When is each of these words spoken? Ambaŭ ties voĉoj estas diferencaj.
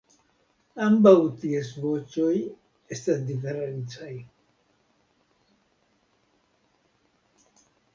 Ambaŭ 0.85 1.11
ties 1.43 1.69
voĉoj 1.83 2.31
estas 2.97 3.21
diferencaj. 3.29 4.11